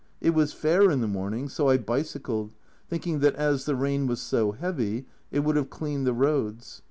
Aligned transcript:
It 0.19 0.31
was 0.31 0.51
fair 0.51 0.89
in 0.89 0.99
the 1.01 1.07
morning 1.07 1.47
so 1.47 1.69
I 1.69 1.77
bicycled, 1.77 2.55
thinking 2.89 3.19
that 3.19 3.35
as 3.35 3.65
the 3.65 3.75
rain 3.75 4.07
was 4.07 4.19
so 4.19 4.51
heavy 4.51 5.05
it 5.29 5.41
would 5.41 5.57
have 5.57 5.69
cleaned 5.69 6.07
the 6.07 6.11
roads. 6.13 6.79